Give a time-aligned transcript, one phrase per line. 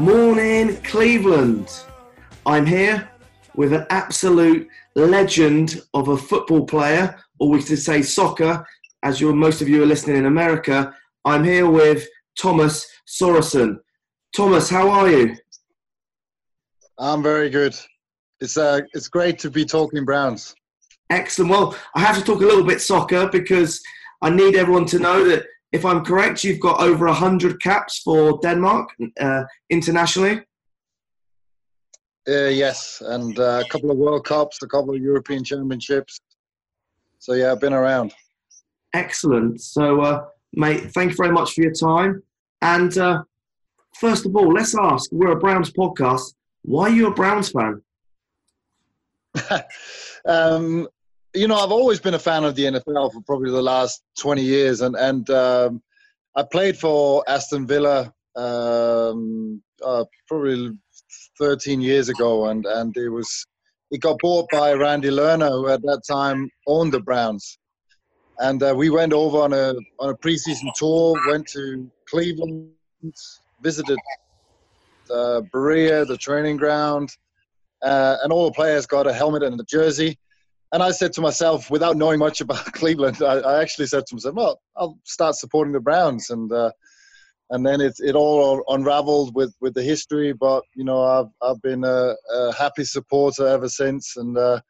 [0.00, 1.70] Morning, Cleveland.
[2.46, 3.10] I'm here
[3.54, 8.66] with an absolute legend of a football player, or we could say soccer,
[9.02, 10.94] as you're, most of you are listening in America.
[11.26, 12.08] I'm here with
[12.40, 13.76] Thomas Sorensen.
[14.34, 15.36] Thomas, how are you?
[16.98, 17.76] I'm very good.
[18.40, 20.54] It's uh, it's great to be talking Browns.
[21.10, 21.50] Excellent.
[21.50, 23.82] Well, I have to talk a little bit soccer because
[24.22, 28.38] I need everyone to know that if I'm correct, you've got over 100 caps for
[28.42, 30.40] Denmark uh, internationally.
[32.28, 36.20] Uh, yes, and uh, a couple of World Cups, a couple of European Championships.
[37.18, 38.12] So yeah, I've been around.
[38.92, 39.60] Excellent.
[39.60, 42.22] So, uh, mate, thank you very much for your time.
[42.62, 43.22] And uh,
[43.94, 46.34] first of all, let's ask we're a Browns podcast.
[46.62, 47.82] Why are you a Browns fan?
[50.26, 50.88] um,
[51.34, 54.42] you know, I've always been a fan of the NFL for probably the last 20
[54.42, 55.82] years, and and um,
[56.36, 60.70] I played for Aston Villa um, uh, probably
[61.38, 63.46] 13 years ago, and and it was
[63.90, 67.58] it got bought by Randy Lerner, who at that time owned the Browns,
[68.38, 72.72] and uh, we went over on a on a preseason tour, went to Cleveland,
[73.62, 73.98] visited
[75.12, 77.10] uh, Berea, the training ground,
[77.82, 80.18] uh, and all the players got a helmet and a jersey.
[80.72, 84.14] And I said to myself, without knowing much about Cleveland, I, I actually said to
[84.14, 86.70] myself, "Well, I'll start supporting the Browns." And uh,
[87.50, 90.32] and then it it all unraveled with, with the history.
[90.32, 94.60] But you know, I've I've been a, a happy supporter ever since, and uh,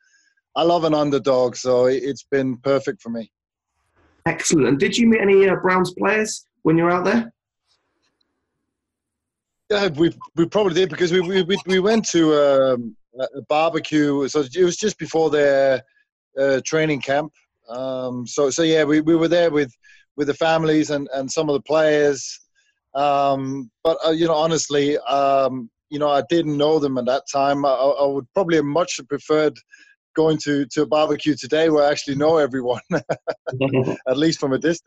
[0.56, 3.30] I love an underdog, so it, it's been perfect for me.
[4.26, 4.68] Excellent.
[4.68, 7.32] And did you meet any uh, Browns players when you were out there?
[9.70, 14.26] Yeah, we we probably did because we we we went to um, a barbecue.
[14.28, 15.82] So it was just before their
[16.38, 17.32] uh, training camp.
[17.68, 19.72] Um, so so yeah, we, we were there with
[20.16, 22.40] with the families and and some of the players.
[22.94, 27.24] Um, but uh, you know, honestly, um, you know, I didn't know them at that
[27.32, 27.64] time.
[27.64, 29.56] I, I would probably have much preferred
[30.16, 34.58] going to to a barbecue today where I actually know everyone, at least from a
[34.58, 34.82] distance.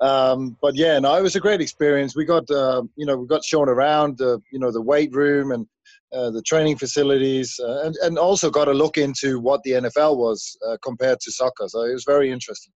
[0.00, 2.14] Um, but yeah, no, it was a great experience.
[2.14, 5.52] We got, uh, you know, we got shown around, the you know, the weight room
[5.52, 5.66] and
[6.12, 10.16] uh, the training facilities, uh, and and also got a look into what the NFL
[10.16, 11.66] was uh, compared to soccer.
[11.68, 12.72] So it was very interesting.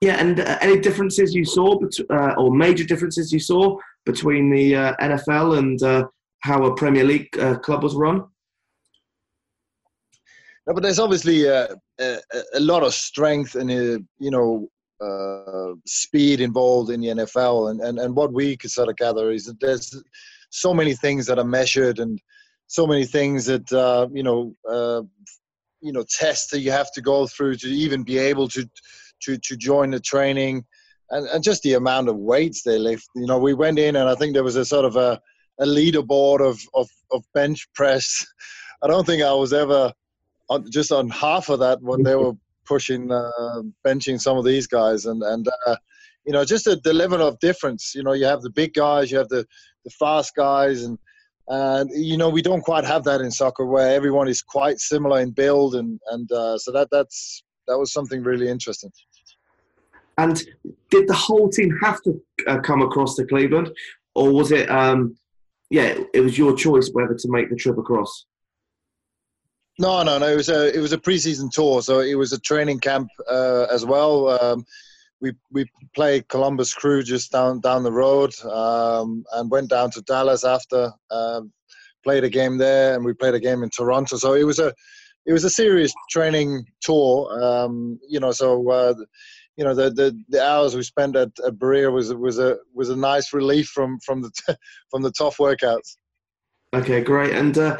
[0.00, 4.50] Yeah, and uh, any differences you saw, bet- uh, or major differences you saw between
[4.50, 6.04] the uh, NFL and uh,
[6.40, 8.24] how a Premier League uh, club was run?
[10.66, 11.68] No, but there's obviously uh,
[12.00, 12.18] a,
[12.54, 14.68] a lot of strength and you know
[15.00, 19.30] uh, speed involved in the NFL, and, and and what we could sort of gather
[19.30, 19.94] is that there's
[20.50, 22.20] so many things that are measured and
[22.66, 25.02] so many things that uh, you know uh,
[25.80, 28.68] you know tests that you have to go through to even be able to
[29.22, 30.64] to to join the training,
[31.10, 33.06] and and just the amount of weights they lift.
[33.14, 35.20] You know, we went in and I think there was a sort of a
[35.60, 38.26] a leaderboard of of, of bench press.
[38.82, 39.92] I don't think I was ever
[40.50, 42.32] on, just on half of that when they were
[42.66, 45.76] pushing uh, benching some of these guys and and uh,
[46.26, 49.10] you know just the, the level of difference you know you have the big guys
[49.10, 49.46] you have the
[49.84, 50.98] the fast guys and
[51.48, 55.20] and you know we don't quite have that in soccer where everyone is quite similar
[55.20, 58.90] in build and and uh, so that that's that was something really interesting
[60.16, 60.42] And
[60.90, 63.70] did the whole team have to uh, come across to Cleveland,
[64.14, 64.70] or was it?
[64.70, 65.16] Um,
[65.70, 68.26] yeah, it was your choice whether to make the trip across.
[69.78, 70.28] No, no, no.
[70.28, 73.66] It was a it was a preseason tour, so it was a training camp uh,
[73.70, 74.28] as well.
[74.28, 74.64] Um,
[75.20, 80.02] we we played Columbus Crew just down down the road, um, and went down to
[80.02, 80.92] Dallas after.
[81.10, 81.52] Um,
[82.04, 84.16] played a game there, and we played a game in Toronto.
[84.16, 84.72] So it was a
[85.26, 87.42] it was a serious training tour.
[87.42, 88.94] Um, you know, so uh,
[89.56, 92.90] you know the, the the hours we spent at, at Berea was was a was
[92.90, 94.30] a nice relief from from the
[94.90, 95.96] from the tough workouts.
[96.74, 97.32] Okay, great.
[97.32, 97.78] And uh,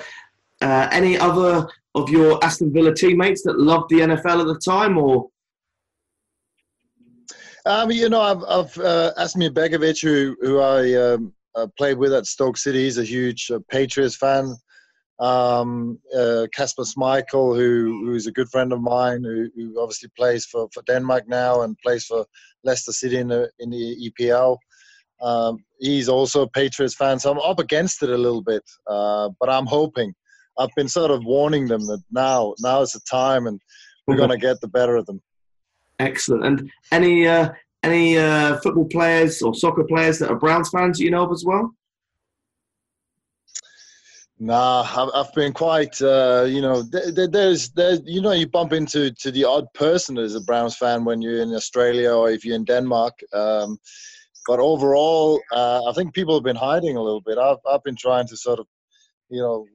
[0.61, 4.99] uh, any other of your Aston Villa teammates that loved the NFL at the time,
[4.99, 5.29] or
[7.67, 12.13] Um, you know, I've, I've uh, Asmir Begovic, who who I um, uh, played with
[12.13, 12.85] at Stoke City.
[12.85, 14.55] He's a huge uh, Patriots fan.
[15.21, 20.45] um, uh, Kasper Schmeichel, who who's a good friend of mine, who, who obviously plays
[20.45, 22.27] for, for Denmark now and plays for
[22.65, 24.57] Leicester City in the in the EPL.
[25.23, 28.63] Um, he's also a Patriots fan, so I'm up against it a little bit.
[28.87, 30.13] Uh, but I'm hoping.
[30.59, 33.61] I've been sort of warning them that now now is the time, and
[34.07, 35.21] we're going to get the better of them.
[35.99, 36.45] Excellent.
[36.45, 37.51] And any uh,
[37.83, 41.45] any uh, football players or soccer players that are Browns fans you know of as
[41.45, 41.71] well?
[44.41, 49.13] Nah, I've, I've been quite, uh, you know, there's, there's, you know, you bump into
[49.13, 52.57] to the odd person as a Browns fan when you're in Australia or if you're
[52.57, 53.15] in Denmark.
[53.33, 53.79] Um,
[54.49, 57.39] but overall, uh, I think people have been hiding a little bit.
[57.39, 58.67] I've, I've been trying to sort of,
[59.31, 59.67] you know,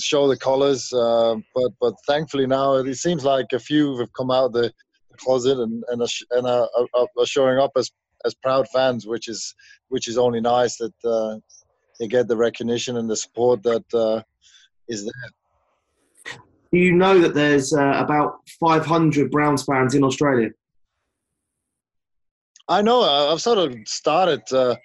[0.00, 4.30] show the colours, uh, but but thankfully now it seems like a few have come
[4.30, 4.72] out of the
[5.18, 7.90] closet and and are, and are, are showing up as
[8.24, 9.54] as proud fans, which is
[9.88, 11.36] which is only nice that uh,
[11.98, 14.22] they get the recognition and the support that uh,
[14.88, 16.36] is there.
[16.72, 20.50] Do you know that there's uh, about 500 Browns fans in Australia?
[22.68, 23.02] I know.
[23.02, 24.76] I've sort of started uh,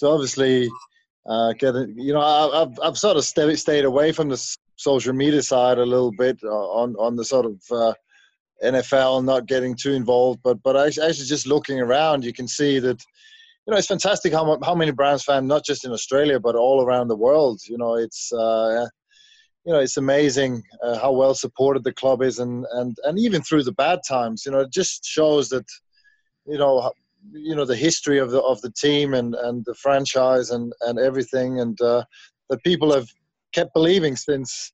[0.00, 0.68] to obviously
[1.26, 1.90] uh, get it.
[1.96, 5.86] You know, I've I've sort of stayed stayed away from the social media side a
[5.86, 7.94] little bit uh, on on the sort of uh,
[8.62, 10.40] NFL, not getting too involved.
[10.42, 13.02] But but actually, just looking around, you can see that
[13.66, 16.84] you know, it's fantastic how how many Browns fans, not just in Australia but all
[16.84, 17.60] around the world.
[17.66, 18.86] You know, it's uh,
[19.64, 23.42] you know, it's amazing uh, how well supported the club is, and and and even
[23.42, 25.66] through the bad times, you know, it just shows that
[26.46, 26.92] you know
[27.32, 30.98] you know the history of the of the team and and the franchise and and
[30.98, 32.04] everything, and uh,
[32.50, 33.08] that people have
[33.52, 34.72] kept believing since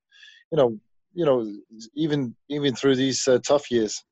[0.50, 0.78] you know
[1.14, 1.50] you know
[1.94, 4.02] even even through these uh, tough years.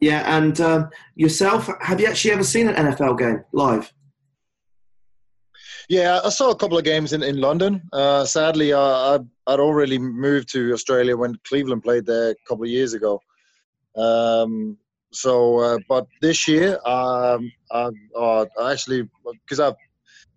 [0.00, 3.92] Yeah, and um, yourself, have you actually ever seen an NFL game live?
[5.88, 7.82] Yeah, I saw a couple of games in, in London.
[7.92, 12.70] Uh, sadly, I, I'd already moved to Australia when Cleveland played there a couple of
[12.70, 13.20] years ago.
[13.96, 14.78] Um,
[15.14, 19.08] so, uh, but this year, um, I, uh, actually,
[19.46, 19.74] because I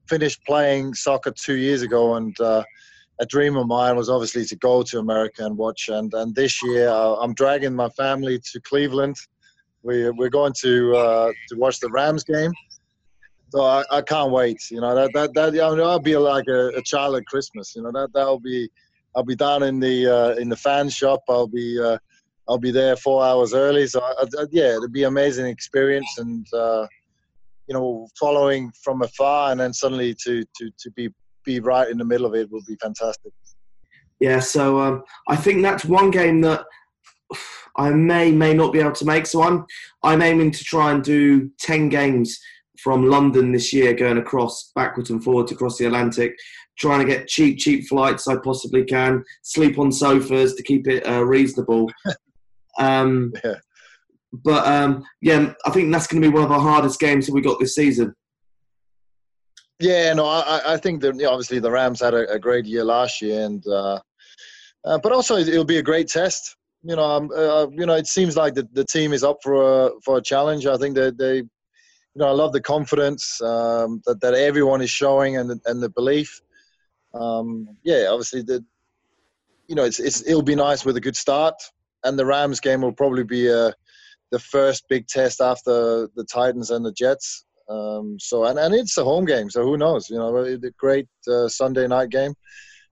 [0.08, 2.64] finished playing soccer two years ago, and uh,
[3.20, 5.90] a dream of mine was obviously to go to America and watch.
[5.90, 9.18] And, and this year, uh, I'm dragging my family to Cleveland
[9.88, 12.52] we we're going to uh, to watch the Rams game.
[13.50, 14.60] So I, I can't wait.
[14.70, 17.74] You know that that that I mean, I'll be like a, a, child at Christmas.
[17.76, 18.70] You know that that'll be
[19.16, 21.22] I'll be down in the uh, in the fan shop.
[21.30, 21.98] I'll be uh,
[22.50, 23.88] I'll be there four hours early.
[23.88, 26.88] So I, I, yeah, it'll be an amazing experience and uh,
[27.68, 31.10] you know following from afar and then suddenly to to to be
[31.46, 33.32] be right in the middle of it will be fantastic.
[34.20, 36.66] Yeah, so um, I think that's one game that
[37.78, 39.26] I may may not be able to make.
[39.26, 39.66] So I'm
[40.04, 42.40] I'm aiming to try and do ten games
[42.80, 46.36] from London this year, going across backwards and forwards across the Atlantic,
[46.78, 51.08] trying to get cheap cheap flights I possibly can, sleep on sofas to keep it
[51.08, 51.92] uh, reasonable.
[52.78, 53.56] um, yeah.
[54.32, 57.34] But um, yeah, I think that's going to be one of the hardest games that
[57.34, 58.14] we got this season.
[59.80, 63.22] Yeah, no, I, I think that obviously the Rams had a, a great year last
[63.22, 64.00] year, and uh,
[64.84, 68.08] uh, but also it'll be a great test you know, um, uh, you know, it
[68.08, 70.66] seems like the, the team is up for a for a challenge.
[70.66, 71.46] I think that they, you
[72.16, 75.90] know, I love the confidence um, that that everyone is showing and the, and the
[75.90, 76.42] belief.
[77.14, 78.64] Um, yeah, obviously the,
[79.68, 81.56] you know, it's, it's it'll be nice with a good start,
[82.08, 83.72] and the Rams game will probably be uh,
[84.32, 87.46] the first big test after the Titans and the Jets.
[87.70, 90.10] Um, so and, and it's a home game, so who knows?
[90.10, 92.34] You know, the great uh, Sunday night game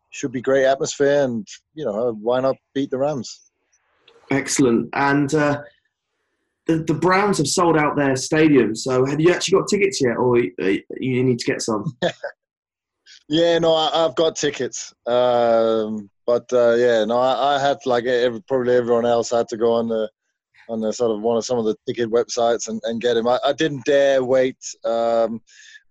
[0.09, 3.51] should be great atmosphere, and you know, why not beat the Rams?
[4.31, 4.89] Excellent.
[4.93, 5.61] And uh,
[6.65, 8.75] the, the Browns have sold out their stadium.
[8.75, 11.85] So have you actually got tickets yet, or you need to get some?
[13.27, 14.93] yeah, no, I, have got tickets.
[15.05, 19.57] Um, but uh, yeah, no, I, I had like every, probably everyone else had to
[19.57, 20.09] go on the
[20.67, 23.27] on the sort of one of some of the ticket websites and, and get them.
[23.27, 25.41] I, I didn't dare wait um,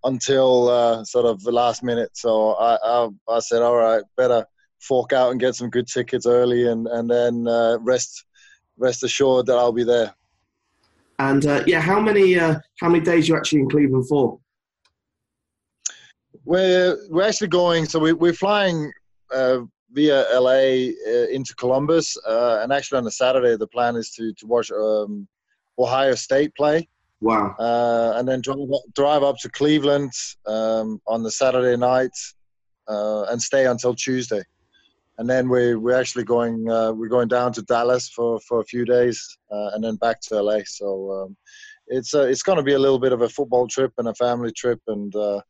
[0.03, 2.11] until uh, sort of the last minute.
[2.15, 4.45] So I, I, I said, all right, better
[4.81, 8.25] fork out and get some good tickets early, and and then uh, rest
[8.77, 10.15] rest assured that I'll be there.
[11.19, 14.39] And uh, yeah, how many uh, how many days you actually in Cleveland for?
[16.45, 17.87] We're we're actually going.
[17.87, 18.93] So we, we're flying
[19.33, 19.61] uh,
[19.91, 24.33] via LA uh, into Columbus, uh, and actually on a Saturday the plan is to
[24.35, 25.27] to watch um,
[25.79, 26.89] Ohio State play.
[27.21, 27.55] Wow!
[27.59, 28.59] Uh, and then drive
[28.95, 30.13] drive up to Cleveland
[30.47, 32.17] um, on the Saturday night,
[32.89, 34.43] and stay until Tuesday
[35.19, 38.65] and then we we're actually going uh, we're going down to Dallas for, for a
[38.65, 40.61] few days uh, and then back to LA.
[40.67, 41.37] So um,
[41.87, 44.15] it's uh, it's going to be a little bit of a football trip and a
[44.15, 45.41] family trip, and uh,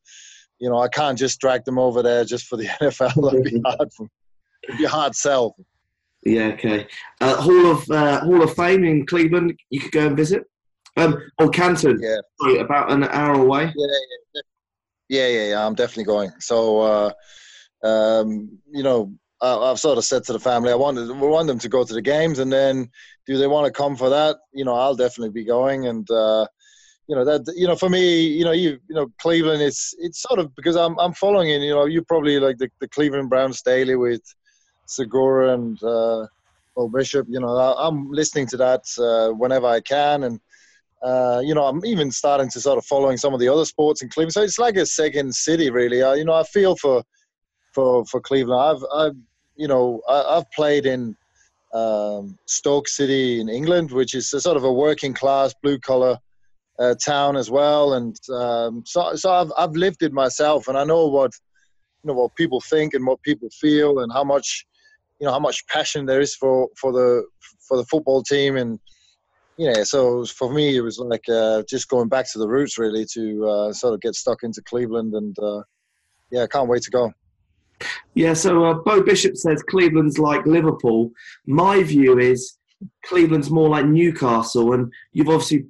[0.58, 3.30] you know I can't just drag them over there just for the NFL.
[3.30, 3.92] That'd be hard.
[3.92, 4.08] For
[4.64, 5.56] it'd be a hard sell.
[6.24, 6.86] Yeah, okay.
[7.20, 9.58] Uh, Hall of uh, Hall of Fame in Cleveland.
[9.70, 10.44] You could go and visit.
[10.96, 11.98] Um, or Canton.
[12.00, 12.18] Yeah.
[12.40, 13.72] Sorry, about an hour away.
[13.76, 13.86] Yeah,
[14.34, 14.40] yeah,
[15.08, 15.66] yeah, yeah, yeah.
[15.66, 16.30] I'm definitely going.
[16.38, 21.08] So, uh, um, you know, I, I've sort of said to the family, I wanted,
[21.08, 22.90] we want them to go to the games, and then
[23.26, 24.36] do they want to come for that?
[24.52, 26.46] You know, I'll definitely be going, and uh,
[27.08, 30.22] you know that, you know, for me, you know, you, you know, Cleveland, it's, it's
[30.22, 31.62] sort of because I'm, I'm following in.
[31.62, 34.22] You know, you probably like the, the Cleveland Browns daily with
[34.88, 36.26] Zegura and uh,
[36.74, 37.26] Beau Bishop.
[37.28, 40.40] You know, I, I'm listening to that uh, whenever I can, and
[41.02, 44.02] uh, you know, I'm even starting to sort of following some of the other sports
[44.02, 44.32] in Cleveland.
[44.32, 46.02] So it's like a second city, really.
[46.02, 47.02] I, you know, I feel for
[47.72, 48.60] for for Cleveland.
[48.60, 49.16] I've I've
[49.56, 51.14] you know I, have played in
[51.74, 56.18] um, Stoke City in England, which is a sort of a working class blue collar
[56.78, 60.84] uh, town as well, and um, so so I've I've lived it myself, and I
[60.84, 61.32] know what
[62.02, 64.66] you know what people think and what people feel, and how much
[65.20, 67.24] you know how much passion there is for for the
[67.68, 68.78] for the football team and
[69.56, 73.06] yeah, so for me, it was like uh, just going back to the roots, really,
[73.12, 75.62] to uh, sort of get stuck into Cleveland, and uh,
[76.30, 77.12] yeah, I can't wait to go.
[78.14, 81.10] Yeah, so uh, Beau Bishop says Cleveland's like Liverpool.
[81.46, 82.58] My view is
[83.04, 85.66] Cleveland's more like Newcastle, and you've obviously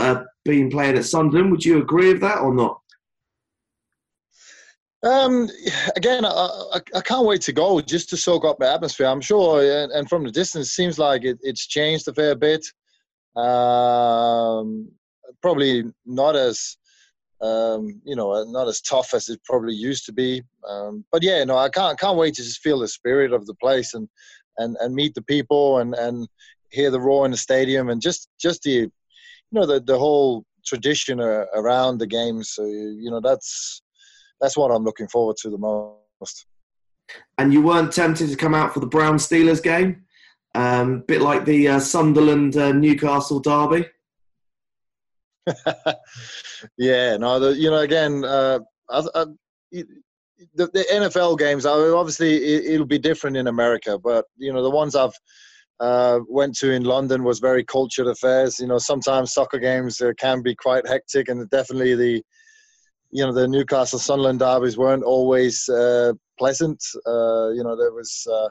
[0.00, 1.50] uh, been playing at Sunderland.
[1.50, 2.80] Would you agree with that or not?
[5.02, 5.48] Um,
[5.96, 9.06] again, I, I, I, can't wait to go just to soak up the atmosphere.
[9.06, 12.66] I'm sure, and, and from the distance, seems like it, it's changed a fair bit.
[13.34, 14.90] Um,
[15.40, 16.76] probably not as
[17.40, 20.42] um, you know not as tough as it probably used to be.
[20.68, 23.54] Um, but yeah, no, I can't can't wait to just feel the spirit of the
[23.54, 24.06] place and
[24.58, 26.28] and and meet the people and and
[26.70, 28.90] hear the roar in the stadium and just just the
[29.50, 32.50] you know the the whole tradition around the games.
[32.50, 33.82] So you know that's
[34.40, 36.46] that's what I'm looking forward to the most.
[37.38, 40.04] And you weren't tempted to come out for the Brown Steelers game?
[40.54, 43.88] Um, bit like the uh, Sunderland uh, Newcastle derby.
[46.76, 49.24] yeah, no, the, you know, again, uh, I, I,
[49.72, 49.86] the,
[50.54, 52.36] the, NFL games, I obviously,
[52.72, 55.14] it, will be different in America, but you know, the ones I've
[55.80, 58.58] uh, went to in London was very cultured affairs.
[58.60, 62.22] You know, sometimes soccer games uh, can be quite hectic, and definitely the
[63.10, 66.82] you know the Newcastle Sunderland derbies weren't always uh, pleasant.
[67.06, 68.48] Uh, you know, there was uh,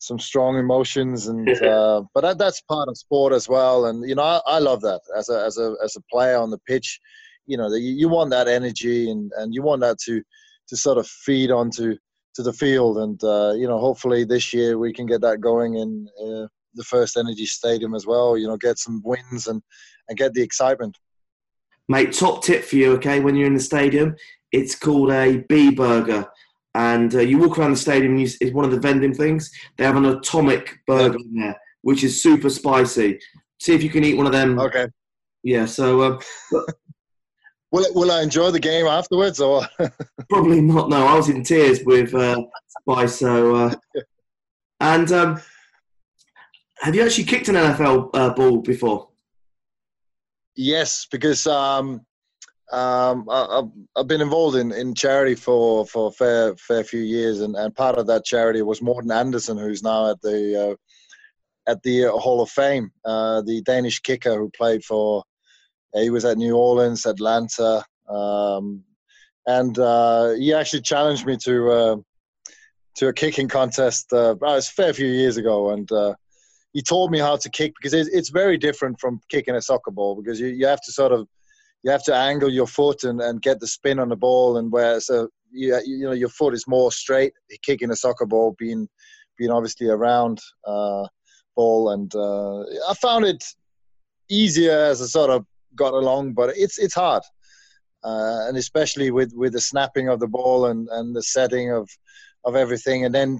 [0.00, 4.14] some strong emotions and uh, but that, that's part of sport as well and you
[4.14, 6.98] know I, I, love that as a as a as a player on the pitch
[7.46, 10.22] you know you, you want that energy and and you want that to
[10.68, 11.96] to sort of feed onto
[12.34, 15.74] to the field and uh, you know hopefully this year we can get that going
[15.74, 16.08] in
[16.74, 19.62] the FirstEnergy Stadium as well you know get some wins and
[20.08, 20.96] and get the excitement
[21.88, 24.14] mate top tip for you okay when you're in the stadium
[24.52, 26.26] it's called a b burger
[26.74, 29.50] and uh, you walk around the stadium and you, it's one of the vending things.
[29.76, 33.18] They have an atomic burger in there, which is super spicy.
[33.58, 34.58] See if you can eat one of them.
[34.58, 34.86] Okay.
[35.42, 35.66] Yeah.
[35.66, 36.02] So.
[36.02, 36.20] Um,
[37.72, 39.66] will Will I enjoy the game afterwards, or
[40.30, 40.90] probably not?
[40.90, 42.40] No, I was in tears with uh,
[42.80, 43.18] spice.
[43.18, 43.54] So.
[43.56, 43.74] Uh,
[44.80, 45.40] and um,
[46.80, 49.08] have you actually kicked an NFL uh, ball before?
[50.56, 52.04] Yes, because um,
[52.72, 53.62] um, I,
[53.96, 57.74] have been involved in, in charity for, for a fair fair few years, and, and
[57.74, 62.42] part of that charity was Morten Andersen, who's now at the uh, at the Hall
[62.42, 65.22] of Fame, uh, the Danish kicker who played for.
[65.94, 68.82] Uh, he was at New Orleans, Atlanta, um,
[69.46, 71.96] and uh, he actually challenged me to uh,
[72.96, 74.12] to a kicking contest.
[74.12, 75.90] Uh, it was a fair few years ago, and
[76.72, 79.90] he taught me how to kick because it's, it's very different from kicking a soccer
[79.90, 81.26] ball because you, you have to sort of
[81.82, 84.70] you have to angle your foot and, and get the spin on the ball and
[84.70, 88.88] where so you, you know your foot is more straight kicking a soccer ball being
[89.38, 91.06] being obviously a round uh,
[91.56, 93.42] ball and uh, I found it
[94.28, 97.22] easier as I sort of got along but it's it's hard.
[98.02, 101.86] Uh, and especially with with the snapping of the ball and and the setting of
[102.46, 103.38] of everything and then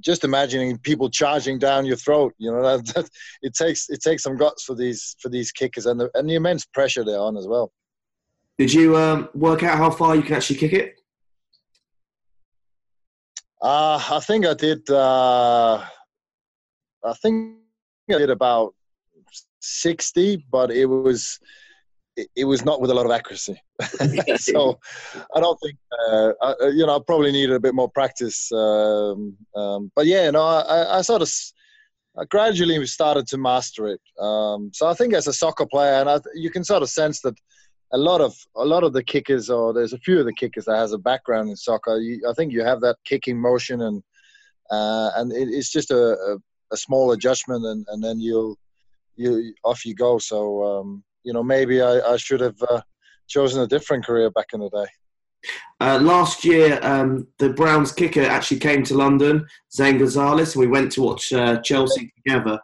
[0.00, 3.08] just imagining people charging down your throat you know that, that,
[3.42, 6.34] it takes it takes some guts for these for these kickers and the, and the
[6.34, 7.72] immense pressure they're on as well.
[8.58, 10.94] Did you um, work out how far you can actually kick it?
[13.62, 15.82] Uh, i think i did uh,
[17.04, 17.56] i think
[18.10, 18.74] i did about
[19.60, 21.40] 60 but it was
[22.16, 23.60] it, it was not with a lot of accuracy.
[24.36, 24.78] so
[25.34, 25.76] I don't think,
[26.08, 28.50] uh, I, uh, you know, I probably needed a bit more practice.
[28.52, 31.30] Um, um, but yeah, no, I, I sort of
[32.18, 34.00] I gradually started to master it.
[34.18, 37.20] Um, so I think as a soccer player, and I, you can sort of sense
[37.20, 37.34] that
[37.92, 40.64] a lot of a lot of the kickers, or there's a few of the kickers
[40.64, 41.98] that has a background in soccer.
[41.98, 44.02] You, I think you have that kicking motion and
[44.70, 46.36] uh, and it, it's just a, a,
[46.72, 48.58] a, small adjustment, and, and then you'll
[49.14, 50.18] you off you go.
[50.18, 52.80] So um, you know, maybe I, I should have uh,
[53.26, 54.86] chosen a different career back in the day.
[55.80, 60.68] Uh, last year, um, the Browns kicker actually came to London, Zane Gonzalez, and we
[60.68, 62.58] went to watch uh, Chelsea together.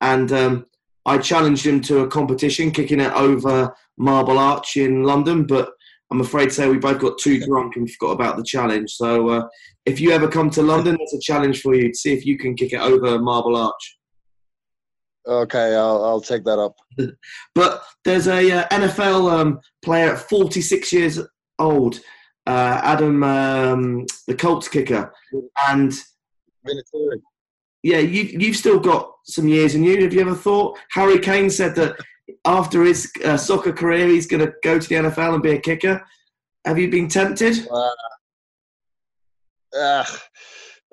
[0.00, 0.66] And um,
[1.04, 5.70] I challenged him to a competition, kicking it over Marble Arch in London, but
[6.10, 8.92] I'm afraid to say we both got too drunk and forgot about the challenge.
[8.92, 9.48] So uh,
[9.84, 12.38] if you ever come to London, it's a challenge for you to see if you
[12.38, 13.98] can kick it over Marble Arch.
[15.30, 16.76] Okay, I'll, I'll take that up.
[17.54, 21.20] but there's a uh, NFL um, player at 46 years
[21.60, 22.00] old,
[22.48, 25.12] uh, Adam, um, the Colts kicker,
[25.68, 25.94] and
[27.84, 30.02] yeah, you, you've still got some years in you.
[30.02, 30.78] Have you ever thought?
[30.90, 31.96] Harry Kane said that
[32.44, 35.60] after his uh, soccer career, he's going to go to the NFL and be a
[35.60, 36.04] kicker.
[36.64, 37.68] Have you been tempted?
[39.72, 40.04] Uh,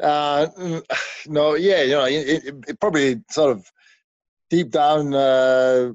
[0.02, 0.48] uh,
[1.28, 3.70] no, yeah, you know, it, it, it, probably sort of
[4.50, 5.92] deep down, uh,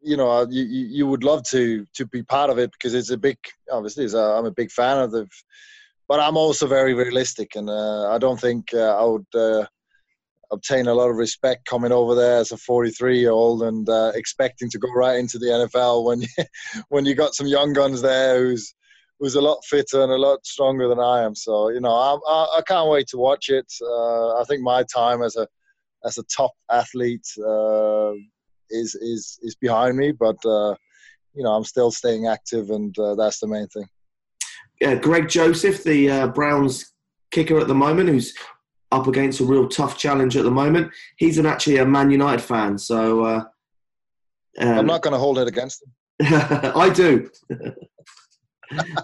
[0.00, 3.16] you know, you, you would love to to be part of it because it's a
[3.16, 3.38] big,
[3.70, 5.28] obviously, I'm a big fan of the,
[6.08, 9.66] but I'm also very realistic, and uh, I don't think uh, I would uh,
[10.52, 14.12] obtain a lot of respect coming over there as a 43 year old and uh,
[14.14, 16.28] expecting to go right into the NFL when you,
[16.88, 18.74] when you got some young guns there who's
[19.18, 21.34] who's a lot fitter and a lot stronger than I am.
[21.34, 23.72] So you know, I, I, I can't wait to watch it.
[23.80, 25.46] Uh, I think my time as a
[26.04, 28.12] as a top athlete uh,
[28.70, 30.74] is is is behind me, but uh,
[31.34, 33.86] you know, I'm still staying active, and uh, that's the main thing.
[34.80, 36.92] Yeah, Greg Joseph, the uh, Browns
[37.30, 38.34] kicker at the moment, who's
[38.90, 40.90] up against a real tough challenge at the moment.
[41.16, 43.44] He's an, actually a Man United fan, so uh,
[44.58, 45.92] um, I'm not going to hold it against him.
[46.76, 47.30] I do.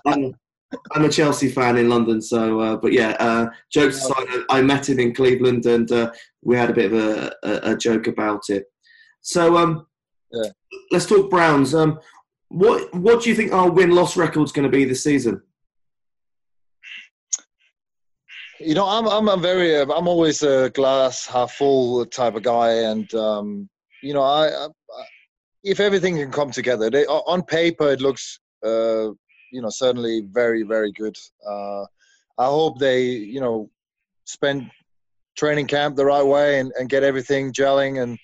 [0.07, 0.35] I'm,
[0.95, 4.89] I'm, a Chelsea fan in London, so uh, but yeah, uh, jokes aside, I met
[4.89, 8.43] him in Cleveland, and uh, we had a bit of a, a, a joke about
[8.51, 8.67] it.
[9.21, 9.87] So um,
[10.31, 10.51] yeah.
[10.91, 11.75] let's talk Browns.
[11.75, 11.99] Um,
[12.49, 15.41] what what do you think our win loss record is going to be this season?
[18.61, 22.71] you know, I'm I'm a very I'm always a glass half full type of guy,
[22.71, 23.69] and um,
[24.02, 24.69] you know, I, I,
[25.65, 29.09] if everything can come together, they, on paper it looks uh,
[29.52, 31.17] you know certainly very very good.
[31.47, 31.82] Uh,
[32.39, 33.71] I hope they you know
[34.25, 34.71] spend
[35.37, 38.19] training camp the right way and, and get everything gelling, and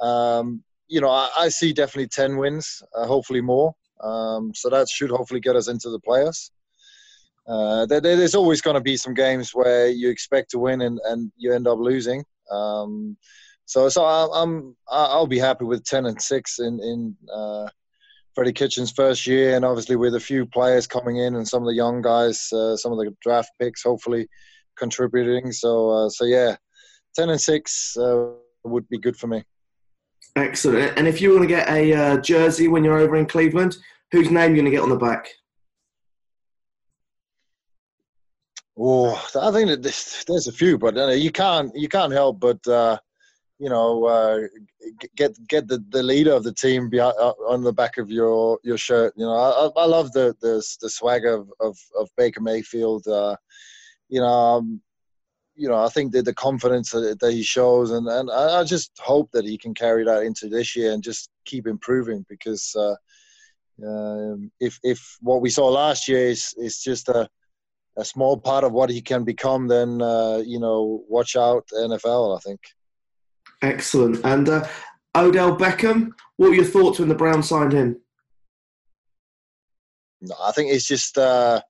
[0.00, 3.74] um, you know, I, I, see definitely ten wins, uh, hopefully more.
[4.02, 6.50] Um, so that should hopefully get us into the playoffs
[7.46, 10.98] uh, there, there's always going to be some games where you expect to win and,
[11.04, 12.24] and you end up losing.
[12.50, 13.16] Um,
[13.66, 17.68] so so I, am I'll be happy with ten and six in in uh,
[18.36, 21.66] Freddie Kitchens' first year, and obviously with a few players coming in and some of
[21.66, 24.28] the young guys, uh, some of the draft picks, hopefully
[24.76, 25.50] contributing.
[25.52, 26.56] So uh, so yeah,
[27.14, 29.42] ten and six uh, would be good for me.
[30.36, 30.98] Excellent.
[30.98, 33.78] And if you want to get a uh, jersey when you're over in Cleveland,
[34.12, 35.28] whose name are you going to get on the back?
[38.78, 42.38] Oh, I think that there's, there's a few, but uh, you can't you can't help
[42.38, 42.98] but uh,
[43.58, 44.40] you know uh,
[45.16, 48.58] get get the, the leader of the team behind, uh, on the back of your,
[48.62, 49.14] your shirt.
[49.16, 53.06] You know, I, I love the the, the swagger of, of, of Baker Mayfield.
[53.06, 53.36] Uh,
[54.08, 54.80] you know, um,
[55.54, 58.92] you know, I think that the confidence that, that he shows, and, and I, just
[58.98, 62.94] hope that he can carry that into this year and just keep improving because uh,
[63.86, 67.28] um, if if what we saw last year is is just a
[67.98, 72.36] a small part of what he can become, then uh, you know, watch out NFL.
[72.36, 72.60] I think.
[73.62, 74.20] Excellent.
[74.24, 74.66] And uh,
[75.16, 78.00] Odell Beckham, what were your thoughts when the Browns signed him?
[80.20, 81.60] No, I think it's just uh,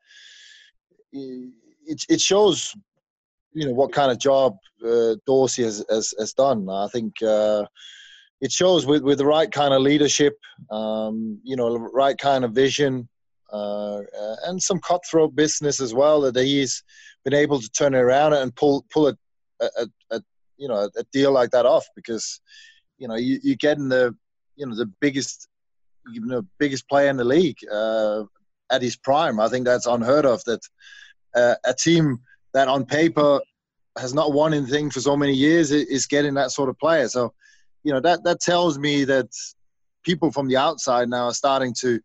[1.12, 2.74] it it shows
[3.52, 6.68] you know what kind of job uh, Dorsey has, has, has done.
[6.68, 7.64] I think uh,
[8.40, 10.34] it shows with with the right kind of leadership,
[10.70, 13.08] um, you know, right kind of vision.
[13.52, 14.02] Uh,
[14.46, 16.82] and some cutthroat business as well that he's
[17.24, 19.14] been able to turn it around and pull pull a,
[19.60, 20.20] a, a
[20.56, 22.40] you know a deal like that off because
[22.98, 24.14] you know you, you're getting the
[24.56, 25.48] you know the biggest
[26.12, 28.24] you know biggest player in the league uh,
[28.70, 29.40] at his prime.
[29.40, 30.42] I think that's unheard of.
[30.44, 30.60] That
[31.34, 32.20] uh, a team
[32.54, 33.40] that on paper
[33.98, 37.08] has not won anything for so many years is getting that sort of player.
[37.08, 37.32] So
[37.82, 39.28] you know that that tells me that
[40.04, 42.00] people from the outside now are starting to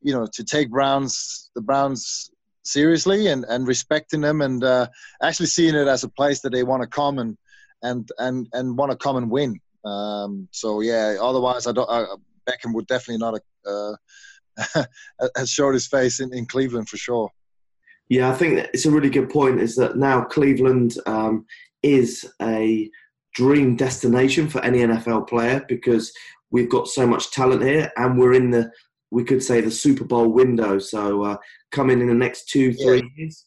[0.00, 2.30] you know to take Browns the Browns
[2.64, 4.86] seriously and, and respecting them and uh,
[5.20, 7.36] actually seeing it as a place that they want to come and
[7.82, 9.58] and and, and want to come and win.
[9.84, 11.88] Um, so yeah, otherwise I don't.
[11.90, 12.04] I,
[12.48, 14.84] Beckham would definitely not uh,
[15.36, 17.30] have showed his face in, in Cleveland for sure.
[18.08, 19.60] Yeah, I think it's a really good point.
[19.60, 21.46] Is that now Cleveland um,
[21.82, 22.90] is a
[23.34, 26.12] dream destination for any NFL player because
[26.50, 28.70] we've got so much talent here, and we're in the
[29.10, 30.78] we could say the Super Bowl window.
[30.78, 31.36] So uh,
[31.70, 33.08] coming in the next two three Yeah.
[33.16, 33.46] years,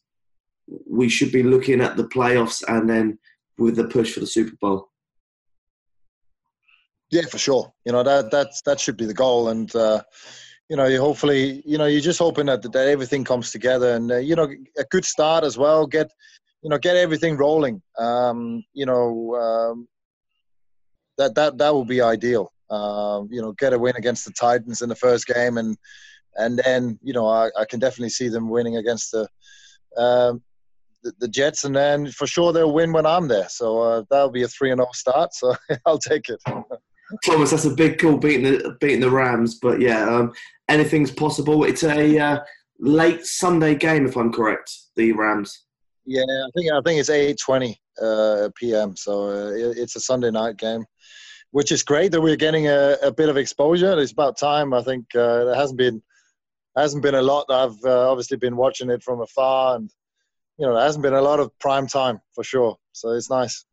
[0.90, 3.20] we should be looking at the playoffs and then
[3.58, 4.90] with the push for the Super Bowl.
[7.12, 7.72] Yeah, for sure.
[7.86, 10.02] You know that that's that should be the goal, and uh,
[10.70, 14.12] you know, you hopefully, you know, you're just hoping that that everything comes together, and
[14.12, 15.86] uh, you know, a good start as well.
[15.86, 16.12] Get,
[16.64, 17.82] you know, get everything rolling.
[18.00, 19.88] Um, you know, um,
[21.18, 22.52] that that that will be ideal.
[22.72, 25.78] Um, you know, get a win against the Titans in the first game, and
[26.36, 29.28] and then you know, I, I can definitely see them winning against the.
[29.98, 30.42] Um,
[31.06, 33.48] the, the Jets, and then for sure they'll win when I'm there.
[33.48, 35.34] So uh, that'll be a three and zero start.
[35.34, 36.42] So I'll take it.
[37.24, 40.34] Thomas, that's a big call beating the beating the Rams, but yeah, um,
[40.68, 41.64] anything's possible.
[41.64, 42.40] It's a uh,
[42.80, 44.72] late Sunday game, if I'm correct.
[44.96, 45.66] The Rams.
[46.06, 48.96] Yeah, I think I think it's eight twenty uh, p.m.
[48.96, 50.84] So uh, it- it's a Sunday night game,
[51.52, 53.98] which is great that we're getting a, a bit of exposure.
[54.00, 54.74] It's about time.
[54.74, 56.02] I think uh, there hasn't been
[56.76, 57.46] hasn't been a lot.
[57.50, 59.90] I've uh, obviously been watching it from afar, and
[60.58, 62.78] you know there hasn't been a lot of prime time for sure.
[62.94, 63.66] So it's nice.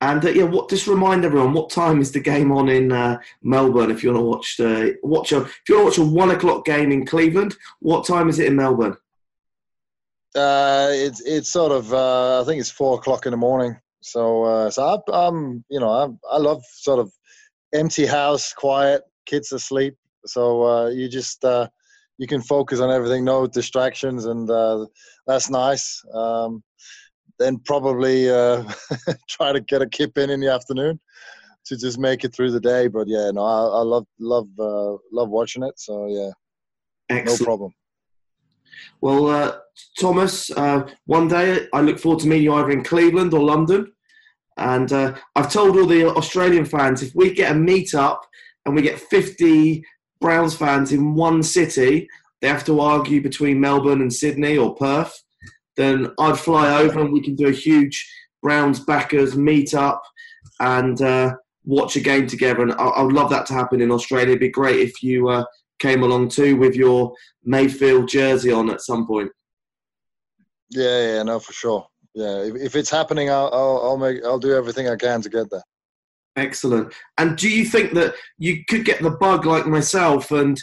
[0.00, 3.18] And uh, yeah, what just remind everyone what time is the game on in uh,
[3.42, 3.90] Melbourne?
[3.90, 6.30] If you want to watch the watch a if you want to watch a one
[6.30, 8.96] o'clock game in Cleveland, what time is it in Melbourne?
[10.36, 13.76] Uh, it's it's sort of uh, I think it's four o'clock in the morning.
[14.00, 17.12] So uh, so I, I'm you know I I love sort of
[17.74, 19.96] empty house, quiet, kids asleep.
[20.26, 21.68] So uh, you just uh,
[22.18, 24.86] you can focus on everything, no distractions, and uh,
[25.26, 26.02] that's nice.
[26.12, 26.62] Um,
[27.38, 28.64] then probably uh,
[29.28, 31.00] try to get a kip in in the afternoon
[31.66, 32.88] to just make it through the day.
[32.88, 35.78] But yeah, no, I, I love love uh, love watching it.
[35.78, 37.72] So yeah, no problem.
[39.00, 39.56] Well, uh,
[39.98, 43.92] Thomas, uh, one day I look forward to meeting you either in Cleveland or London.
[44.56, 48.26] And uh, I've told all the Australian fans if we get a meet up
[48.66, 49.84] and we get 50
[50.20, 52.08] Browns fans in one city,
[52.40, 55.22] they have to argue between Melbourne and Sydney or Perth.
[55.76, 58.08] Then I'd fly over and we can do a huge
[58.42, 60.02] Browns backers meet up
[60.60, 62.62] and uh, watch a game together.
[62.62, 64.28] And I, would love that to happen in Australia.
[64.28, 65.44] It'd be great if you uh,
[65.78, 67.12] came along too with your
[67.44, 69.30] Mayfield jersey on at some point.
[70.70, 71.86] Yeah, yeah, no, for sure.
[72.14, 75.28] Yeah, if, if it's happening, I'll, I'll I'll make I'll do everything I can to
[75.28, 75.62] get there.
[76.38, 76.92] Excellent.
[77.18, 80.60] And do you think that you could get the bug like myself and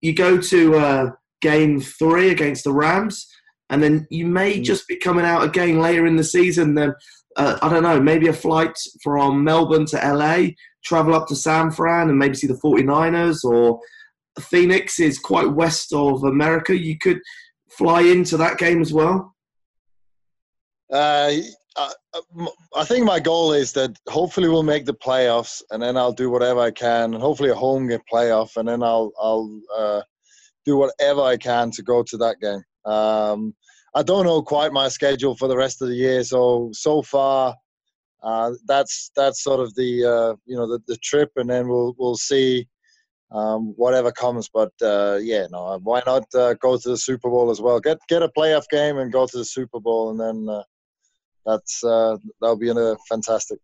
[0.00, 1.10] you go to uh,
[1.42, 3.26] game three against the Rams
[3.70, 4.64] and then you may Mm.
[4.64, 6.74] just be coming out again later in the season?
[6.74, 6.94] Then,
[7.36, 10.50] uh, I don't know, maybe a flight from Melbourne to LA,
[10.84, 13.80] travel up to San Fran and maybe see the 49ers or
[14.40, 16.76] Phoenix is quite west of America.
[16.76, 17.20] You could
[17.70, 19.34] fly into that game as well.
[20.92, 21.32] Uh,
[22.76, 26.30] I, think my goal is that hopefully we'll make the playoffs, and then I'll do
[26.30, 30.02] whatever I can, and hopefully a home game playoff, and then I'll I'll uh,
[30.64, 32.62] do whatever I can to go to that game.
[32.84, 33.54] Um,
[33.94, 37.54] I don't know quite my schedule for the rest of the year, so so far.
[38.22, 41.94] Uh, that's that's sort of the uh, you know the, the trip, and then we'll
[41.98, 42.66] we'll see
[43.30, 44.48] um, whatever comes.
[44.52, 47.80] But uh, yeah, no, why not uh, go to the Super Bowl as well?
[47.80, 50.62] Get get a playoff game and go to the Super Bowl, and then uh,
[51.46, 53.58] that's uh, that'll be uh, fantastic.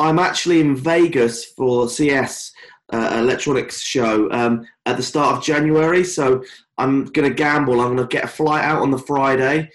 [0.00, 2.52] I'm actually in Vegas for CES
[2.92, 6.02] uh, electronics show um, at the start of January.
[6.02, 6.42] So
[6.78, 7.80] I'm going to gamble.
[7.80, 9.70] I'm going to get a flight out on the Friday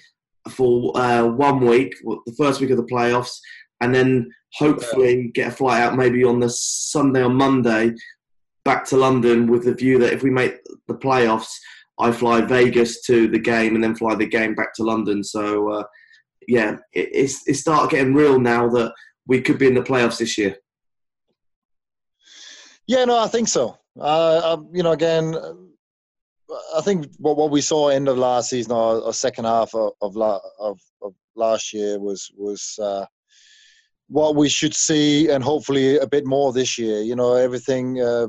[0.50, 3.40] for uh, one week, the first week of the playoffs,
[3.82, 7.94] and then hopefully get a flight out maybe on the Sunday or Monday
[8.66, 10.56] back to London with the view that if we make
[10.88, 11.54] the playoffs,
[12.00, 15.24] I fly Vegas to the game and then fly the game back to London.
[15.24, 15.84] So uh,
[16.48, 18.94] yeah, it, it's it started getting real now that
[19.28, 20.58] we could be in the playoffs this year.
[22.88, 23.78] Yeah, no, I think so.
[24.00, 25.36] Uh, um, you know, again,
[26.76, 29.92] I think what what we saw end of last season or, or second half of
[30.02, 33.06] of, of of last year was was uh,
[34.08, 37.02] what we should see, and hopefully a bit more this year.
[37.02, 38.02] You know, everything.
[38.02, 38.28] Uh,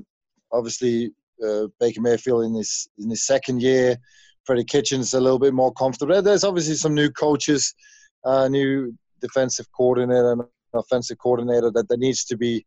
[0.50, 1.12] obviously,
[1.46, 3.96] uh, Baker Mayfield in his in his second year.
[4.44, 6.22] Freddie Kitchens a little bit more comfortable.
[6.22, 7.74] There's obviously some new coaches,
[8.24, 10.42] uh, new defensive coordinator and
[10.74, 12.64] offensive coordinator that, that needs to be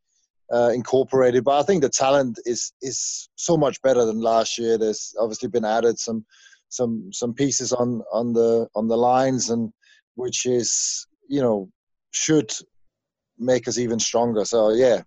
[0.52, 1.44] uh, incorporated.
[1.44, 4.78] But I think the talent is is so much better than last year.
[4.78, 6.26] There's obviously been added some
[6.70, 9.72] some some pieces on on the on the lines and
[10.16, 11.70] which is you know
[12.12, 12.52] should
[13.38, 14.46] make us even stronger.
[14.46, 15.02] So yeah,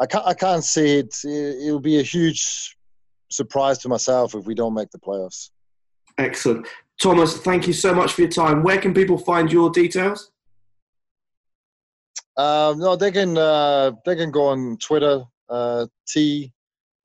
[0.00, 1.16] I can't I can't see it.
[1.24, 2.76] It will be a huge
[3.30, 5.50] surprise to myself if we don't make the playoffs.
[6.18, 6.66] Excellent.
[7.00, 8.62] Thomas, thank you so much for your time.
[8.62, 10.30] Where can people find your details?
[12.36, 15.24] Um, no, they can uh, they can go on Twitter.
[15.48, 16.52] Uh, T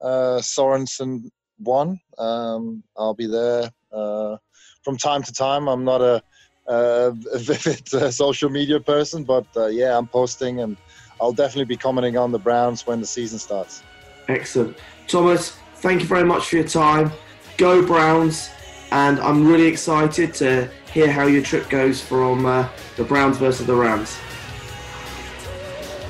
[0.02, 2.00] uh, Sorensen one.
[2.18, 4.38] Um, I'll be there uh,
[4.84, 5.68] from time to time.
[5.68, 6.22] I'm not a,
[6.68, 10.76] a vivid uh, social media person, but uh, yeah, I'm posting and
[11.20, 13.84] I'll definitely be commenting on the Browns when the season starts.
[14.28, 14.78] Excellent.
[15.08, 17.12] Thomas, thank you very much for your time.
[17.58, 18.50] Go Browns.
[18.92, 23.66] And I'm really excited to hear how your trip goes from uh, the Browns versus
[23.66, 24.18] the Rams.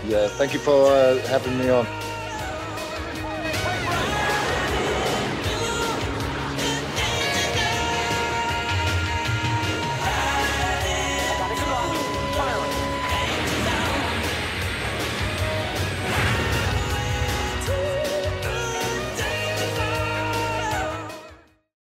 [0.07, 2.00] Yeah, thank you for uh, having me on.